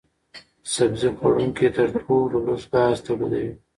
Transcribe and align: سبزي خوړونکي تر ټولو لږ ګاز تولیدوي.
سبزي 0.73 1.09
خوړونکي 1.17 1.67
تر 1.77 1.87
ټولو 2.03 2.37
لږ 2.47 2.61
ګاز 2.73 2.95
تولیدوي. 3.05 3.51